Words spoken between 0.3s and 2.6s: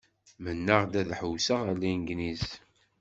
Mennaɣ-d ad ḥewwseɣ ar Legniz.